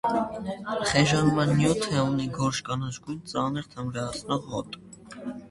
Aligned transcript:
Խեժանման 0.91 1.53
նյութ 1.59 1.85
է, 1.89 1.99
ունի 2.05 2.25
գորշ 2.39 2.63
կանաչ 2.71 2.91
գույն, 3.05 3.21
ծանր, 3.35 3.69
թմրեցնող 3.77 4.51
հոտ։ 4.57 4.81